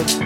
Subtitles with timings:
[0.00, 0.22] thank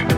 [0.00, 0.13] you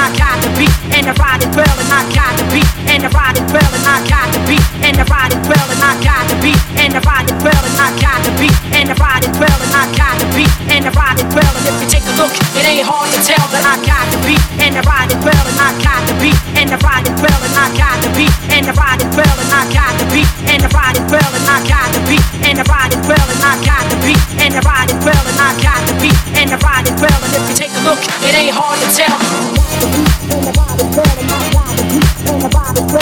[0.00, 3.04] I got the beat and I the body well and I got the beat and
[3.04, 6.24] the body well and I got the beat and the body well and I got
[8.24, 11.52] the beat and the body well and I got the beat and the body well
[11.52, 14.18] and if you take a look it ain't hard to tell that I got the
[14.24, 17.12] beat and I the body well and I got the beat and I the body
[17.20, 18.96] well and I got the beat and I I
[20.72, 23.52] look it well and I got the beat and I the body well and I
[23.68, 26.56] got the beat and I the body well and I got the beat and I
[26.56, 30.44] the body well and if you take a look it ain't hard to tell and
[30.46, 30.80] the vibe
[32.40, 32.92] the bottle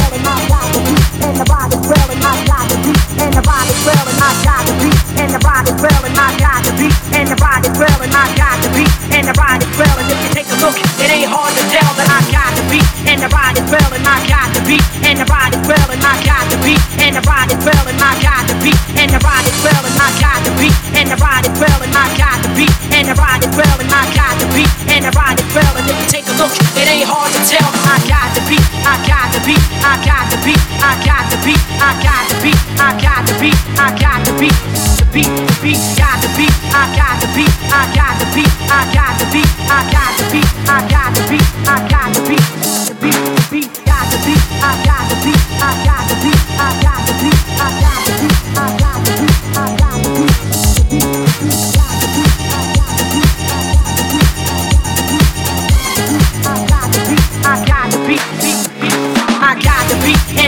[13.66, 16.82] fell and I got to beat and the body well and I got to beat
[17.02, 19.84] and the beat and the ride it well.
[19.84, 22.06] And I got beat and I got the beat and the body well and I
[22.18, 24.34] got the beat and I got the beat and the body well and I got
[24.38, 27.30] the beat and the body well and if you take a look it ain't hard
[27.30, 30.92] to tell I got the beat I got the beat I got the beat I
[31.06, 34.58] got the beat I got the beat I got the beat I got the beat
[34.98, 38.52] the beat the beat got the beat I got the beat I got the beat
[38.66, 42.22] I got the beat I got the beat I got the beat I got the
[42.26, 42.46] beat
[42.90, 46.42] the beat the beat got the beat I got the beat I got the beat
[46.58, 48.07] I got the beat I got the beat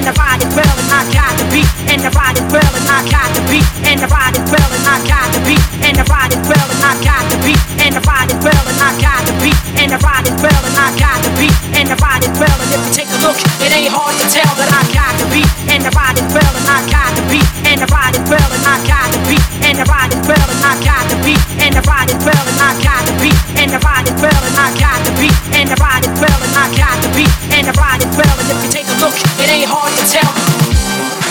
[0.00, 3.04] and the body well and I got the beat and the body well and I
[3.12, 6.40] got the beat and the body well and I got the beat and the body
[6.48, 9.60] well and I got the beat and the body well and I got the beat
[9.76, 12.80] and the body well and I got the beat and the body well and if
[12.80, 15.84] you take a look it ain't hard to tell that I got the beat and
[15.84, 19.08] the body well and I got the beat and the body well and I got
[19.12, 22.44] the beat and the body well and I got the beat and the body well
[22.48, 25.68] and I got the beat and the body well and I got the beat and
[25.68, 28.70] the body well and I got the beat and the body well and if you
[28.70, 30.32] take a look it ain't hard to tell.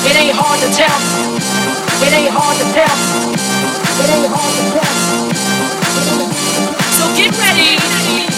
[0.08, 0.99] It ain't hard to tell.
[1.99, 2.95] It ain't hard to tell.
[3.99, 4.93] It ain't hard to tell.
[6.95, 8.28] So get ready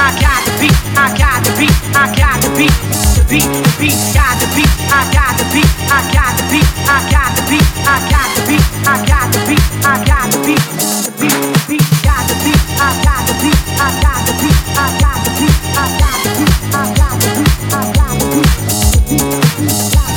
[0.00, 2.72] I got the beat, I got the beat, I got the beat,
[3.12, 6.64] the beat, the beat, got the beat, I got the beat, I got the beat,
[6.88, 10.40] I got the beat, I got the beat, I got the beat, I got the
[10.40, 10.64] beat,
[11.04, 14.56] the beat, the beat, got the beat, I got the beat, I got the beat,
[14.72, 18.24] I got the beat, I got the beat, I got the beat, I got the
[18.32, 18.56] beat, the beat,
[19.04, 20.09] the beat, got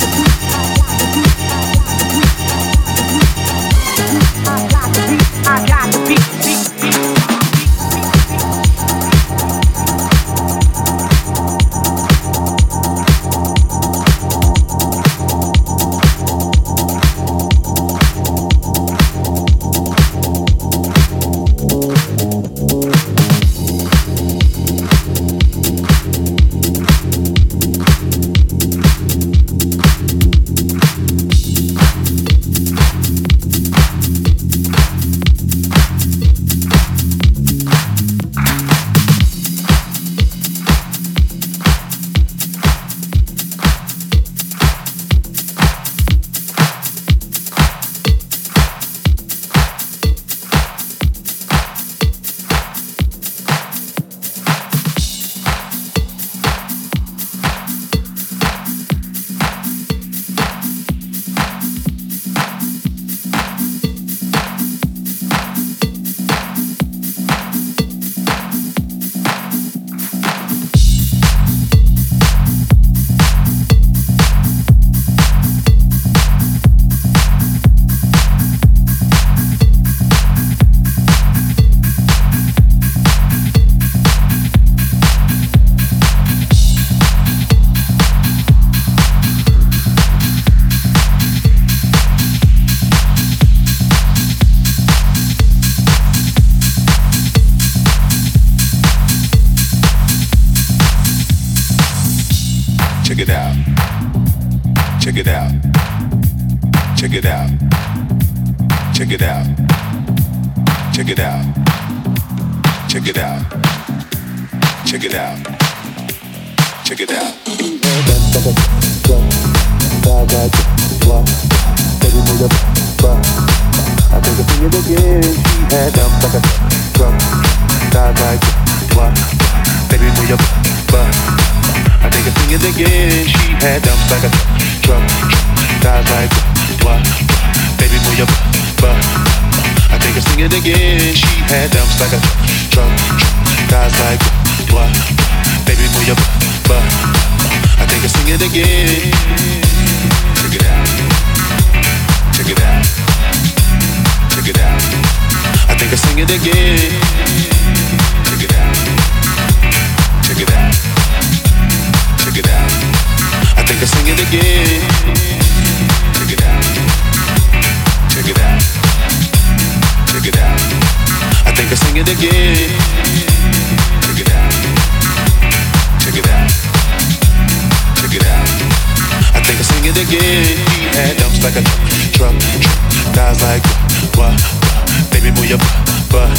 [186.14, 186.30] butt.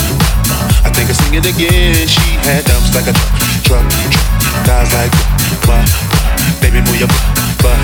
[0.88, 2.07] I think I sing it again.
[2.07, 3.15] She had dumps like a
[3.67, 3.83] truck,
[4.63, 5.11] guys like
[5.67, 5.83] what?
[6.63, 7.11] Baby, move your
[7.59, 7.75] butt.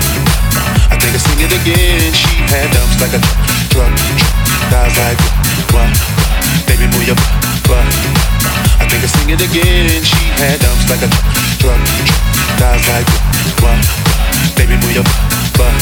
[0.88, 2.00] I think I sing it again.
[2.16, 3.20] She had dumps like a
[3.68, 3.92] truck,
[4.72, 5.20] guys like
[5.76, 5.92] what?
[6.64, 7.18] Baby, move your
[7.68, 7.84] butt.
[8.80, 10.00] I think I sing it again.
[10.00, 11.10] She had dumps like a
[11.60, 11.80] truck,
[12.56, 13.08] guys like
[13.60, 13.76] what?
[14.56, 15.06] Baby, move your
[15.60, 15.76] butt.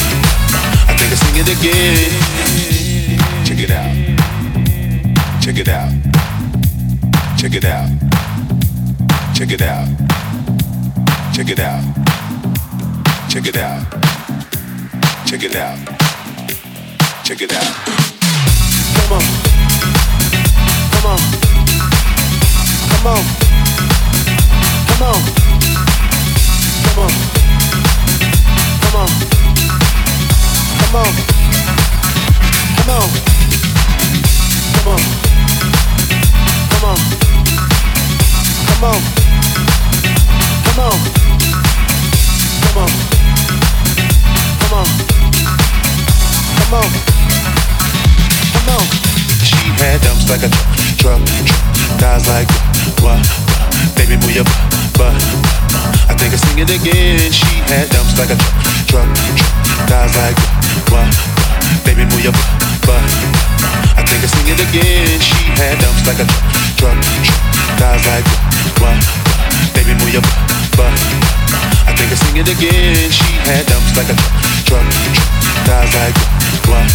[0.89, 2.11] I think I sing it again.
[3.47, 4.00] Check it out.
[5.51, 5.91] Check it out.
[7.37, 7.89] Check it out.
[9.35, 9.87] Check it out.
[11.33, 11.83] Check it out.
[13.29, 13.83] Check it out.
[15.27, 15.77] Check it out.
[17.25, 17.73] Check it out.
[18.95, 19.23] Come on.
[20.93, 21.19] Come on.
[22.87, 23.23] Come on.
[24.87, 25.19] Come on.
[26.85, 27.11] Come on.
[28.79, 29.09] Come on.
[30.79, 31.13] Come on.
[32.77, 33.09] Come on.
[34.75, 35.30] Come on.
[36.81, 36.97] Come on.
[38.65, 39.01] Come on.
[40.65, 40.97] Come on.
[42.57, 42.89] Come on.
[44.57, 44.87] Come on.
[46.57, 46.89] Come on.
[48.49, 48.85] Come on.
[49.45, 50.49] She had dumps like a
[50.97, 52.49] truck, truck, guys like
[53.05, 53.21] what?
[53.95, 54.45] Baby, move your
[54.97, 55.13] butt.
[56.09, 57.31] I think I sing it again.
[57.31, 58.37] She had dumps like a
[58.89, 59.05] truck,
[59.87, 60.37] guys like
[60.89, 61.05] what?
[61.85, 62.70] Baby, move your butt.
[62.89, 65.19] I think I sing it again.
[65.19, 66.27] She had dumps like a
[66.77, 66.97] truck,
[67.77, 68.25] guys like
[68.81, 68.97] what?
[69.73, 70.25] Baby, move your
[70.77, 70.93] butt.
[71.85, 73.11] I think I sing it again.
[73.11, 74.17] She had dumps like a
[74.65, 74.85] truck,
[75.65, 76.17] guys like
[76.65, 76.87] what?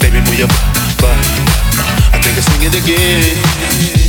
[0.00, 0.48] Baby, move your
[1.02, 1.18] butt.
[2.14, 4.07] I think I sing it again.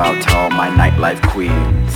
[0.00, 1.94] about to all my nightlife queens.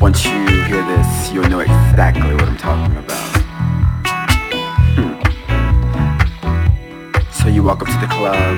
[0.00, 3.36] Once you hear this, you'll know exactly what I'm talking about.
[4.96, 5.20] Hmm.
[7.30, 8.56] So you walk up to the club,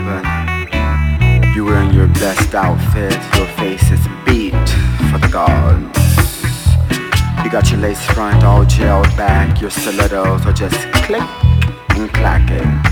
[1.57, 4.69] you're wearing your best outfit, your face is beat
[5.11, 5.99] for the gods.
[7.45, 11.29] You got your lace front all gelled back, your stilettos are just click
[11.97, 12.92] and clacking.